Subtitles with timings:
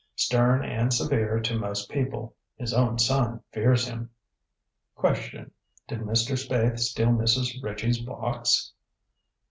[0.15, 2.35] Stern and severe to most people.
[2.55, 4.09] His own son fears him.
[4.95, 5.51] "Question:
[5.87, 6.35] Did Mr.
[6.35, 7.61] Spaythe steal Mrs.
[7.61, 8.71] Ritchie's box?